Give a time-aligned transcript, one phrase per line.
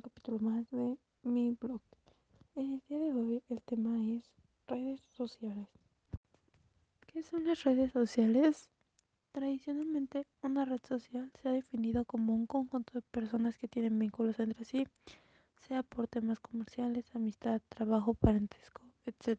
[0.00, 1.80] capítulo más de mi blog.
[2.54, 4.30] El día de hoy el tema es
[4.66, 5.66] redes sociales.
[7.06, 8.68] ¿Qué son las redes sociales?
[9.32, 14.38] Tradicionalmente una red social se ha definido como un conjunto de personas que tienen vínculos
[14.38, 14.86] entre sí,
[15.66, 19.38] sea por temas comerciales, amistad, trabajo, parentesco, etc.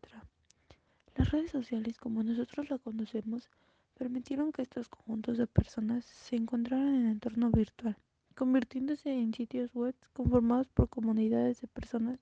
[1.15, 3.49] Las redes sociales como nosotros la conocemos
[3.93, 7.97] permitieron que estos conjuntos de personas se encontraran en el entorno virtual
[8.39, 12.21] convirtiéndose en sitios web conformados por comunidades de personas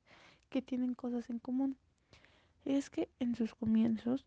[0.49, 1.77] que tienen cosas en común.
[2.65, 4.25] Es que en sus comienzos,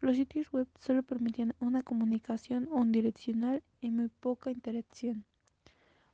[0.00, 5.24] los sitios web solo permitían una comunicación unidireccional y muy poca interacción.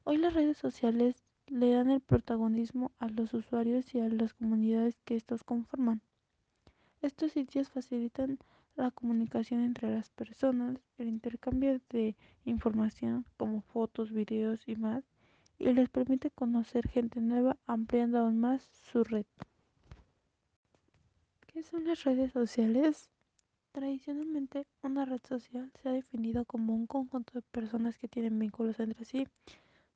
[0.05, 1.17] Hoy las redes sociales
[1.49, 6.01] le dan el protagonismo a los usuarios y a las comunidades que estos conforman.
[7.03, 8.39] Estos sitios facilitan
[8.77, 15.05] la comunicación entre las personas, el intercambio de información como fotos, videos y más,
[15.59, 19.27] y les permite conocer gente nueva ampliando aún más su red.
[21.47, 23.11] ¿Qué son las redes sociales?
[23.73, 28.81] Tradicionalmente una red social se ha definido como un conjunto de personas que tienen vínculos
[28.81, 29.29] entre sí,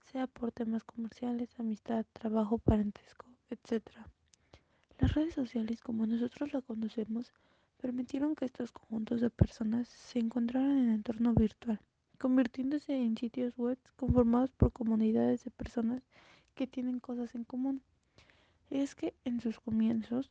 [0.05, 3.83] sea por temas comerciales, amistad, trabajo, parentesco, etc.
[4.99, 7.33] Las redes sociales como nosotros la conocemos
[7.85, 11.79] permitieron que estos conjuntos de personas se encontraran en entorno virtual
[12.19, 16.03] convirtiéndose en sitios web conformados por comunidades de personas
[16.55, 17.83] que tienen cosas en común.
[18.71, 20.31] Es que en sus comienzos,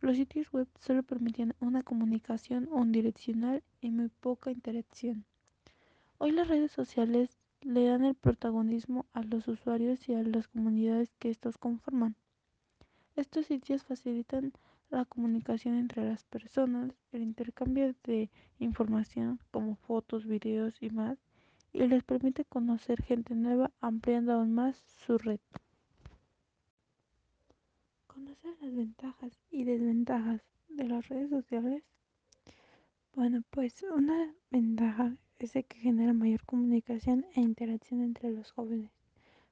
[0.00, 5.26] los sitios web solo permitían una comunicación unidireccional y muy poca interacción.
[6.16, 11.12] Hoy las redes sociales le dan el protagonismo a los usuarios y a las comunidades
[11.18, 12.16] que estos conforman.
[13.16, 14.54] Estos sitios facilitan
[14.90, 21.18] la comunicación entre las personas, el intercambio de información como fotos, videos y más,
[21.72, 25.40] y les permite conocer gente nueva ampliando aún más su red.
[28.06, 31.82] ¿Conocer las ventajas y desventajas de las redes sociales?
[33.14, 38.90] Bueno, pues una ventaja es que genera mayor comunicación e interacción entre los jóvenes.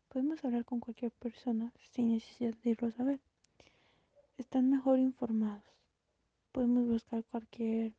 [0.09, 3.21] Podemos hablar con cualquier persona sin necesidad de irlo a saber.
[4.37, 5.63] Están mejor informados.
[6.51, 7.93] Podemos buscar cualquier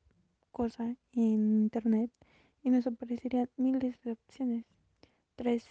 [0.52, 2.12] cosa en internet
[2.62, 4.66] y nos aparecerían miles de opciones.
[5.36, 5.70] 3.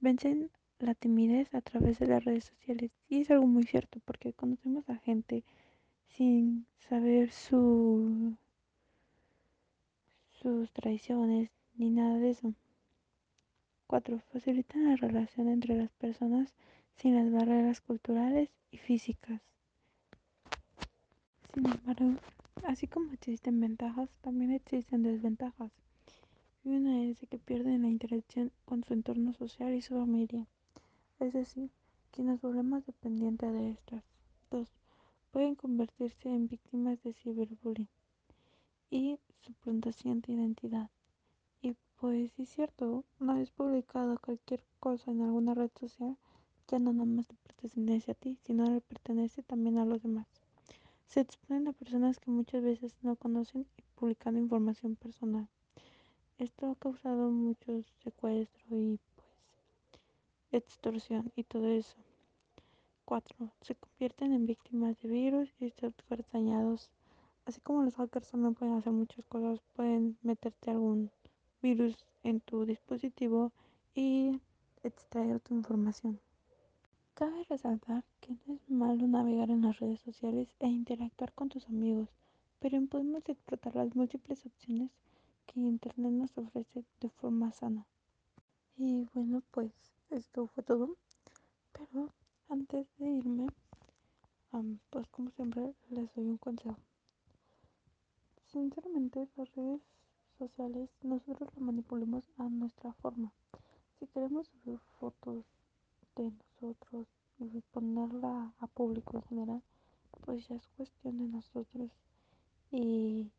[0.00, 2.92] Vencen la timidez a través de las redes sociales.
[3.08, 5.42] Y es algo muy cierto porque conocemos a gente
[6.06, 8.36] sin saber su,
[10.30, 12.54] sus tradiciones ni nada de eso.
[13.88, 14.20] 4.
[14.32, 16.54] Facilitan la relación entre las personas
[16.94, 19.40] sin las barreras culturales y físicas.
[21.64, 22.20] Sin embargo,
[22.64, 25.72] así como existen ventajas, también existen desventajas.
[26.62, 30.46] Y una es de que pierden la interacción con su entorno social y su familia.
[31.20, 31.70] Es decir,
[32.12, 34.04] que nos volvemos dependientes de estas.
[34.50, 34.68] Dos,
[35.30, 37.88] pueden convertirse en víctimas de ciberbullying
[38.90, 40.90] y suplantación de identidad.
[41.62, 46.18] Y pues es cierto, una vez publicado cualquier cosa en alguna red social,
[46.68, 50.26] ya no nada más te pertenece a ti, sino le pertenece también a los demás.
[51.14, 55.46] Se exponen a personas que muchas veces no conocen y publicando información personal.
[56.38, 60.00] Esto ha causado mucho secuestro y pues
[60.50, 61.94] extorsión y todo eso.
[63.04, 63.48] 4.
[63.60, 66.90] Se convierten en víctimas de virus y software dañados.
[67.46, 71.12] Así como los hackers también pueden hacer muchas cosas, pueden meterte algún
[71.62, 73.52] virus en tu dispositivo
[73.94, 74.40] y
[74.82, 76.18] extraer tu información.
[77.14, 81.68] Cabe resaltar que no es malo navegar en las redes sociales e interactuar con tus
[81.68, 82.08] amigos,
[82.58, 84.90] pero podemos explotar las múltiples opciones
[85.46, 87.86] que Internet nos ofrece de forma sana.
[88.76, 89.70] Y bueno, pues
[90.10, 90.96] esto fue todo.
[91.72, 92.10] Pero
[92.48, 93.46] antes de irme,
[94.90, 96.76] pues como siempre les doy un consejo.
[98.46, 99.82] Sinceramente, las redes
[100.36, 103.32] sociales nosotros lo manipulamos a nuestra forma.
[104.00, 105.44] Si queremos subir fotos
[106.16, 107.08] de nosotros
[107.38, 109.62] y ponerla a público en general,
[110.24, 111.90] pues ya es cuestión de nosotros
[112.70, 113.30] y,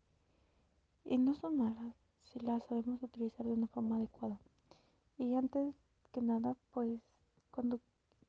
[1.05, 4.39] y no son malas si las sabemos utilizar de una forma adecuada.
[5.17, 5.75] Y antes
[6.11, 6.99] que nada, pues
[7.51, 7.79] cuando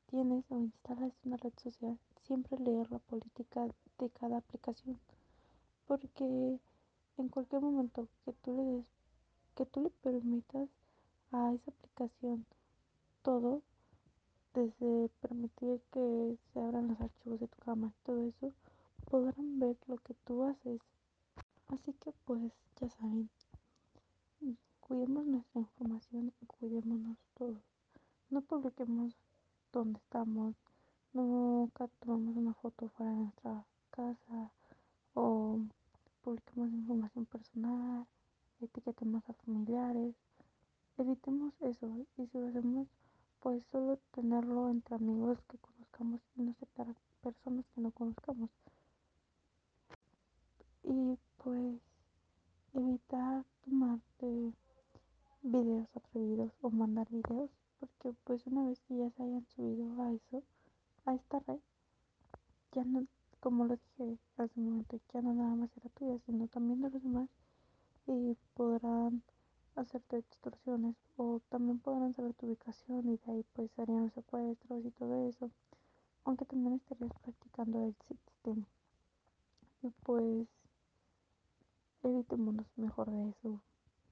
[0.07, 3.67] tienes o instalas una red social, siempre leer la política
[3.99, 4.99] de cada aplicación,
[5.85, 6.59] porque
[7.17, 8.85] en cualquier momento que tú le des,
[9.55, 10.69] que tú le permitas
[11.31, 12.45] a esa aplicación
[13.21, 13.61] todo,
[14.57, 18.51] desde permitir que se abran los archivos de tu cámara y todo eso,
[19.07, 20.81] podrán ver lo que tú haces.
[21.67, 22.51] Así que pues
[22.81, 23.29] ya saben,
[24.79, 27.61] cuidemos nuestra información y cuidémonos todos.
[28.31, 29.13] No publiquemos
[29.71, 30.55] dónde estamos,
[31.13, 34.51] nunca tomamos una foto fuera de nuestra casa
[35.13, 35.59] o
[36.23, 38.07] publicamos información personal,
[38.59, 40.15] etiquetemos a familiares.
[40.97, 42.87] Evitemos eso y si lo hacemos,
[43.41, 48.49] pues solo tenerlo entre amigos que conozcamos y no aceptar a personas que no conozcamos.
[50.83, 51.81] Y pues
[52.73, 54.53] evitar tomarte
[55.41, 57.49] videos atrevidos o mandar videos
[57.79, 60.43] porque pues una vez que ya se hayan subido a eso
[61.05, 61.59] a esta red
[62.73, 63.05] ya no
[63.39, 66.89] como lo dije hace un momento ya no nada más era tuya sino también de
[66.89, 67.29] los demás
[68.07, 69.21] y podrán
[69.77, 74.91] hacerte extorsiones o también podrán saber tu ubicación y de ahí pues harían secuestros y
[74.91, 75.51] todo eso
[76.25, 78.67] aunque también estarías practicando el sistema
[79.83, 80.47] y pues
[82.03, 83.61] evitémonos mejor de eso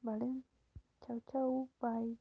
[0.01, 0.43] vale
[1.01, 2.17] chao chao bye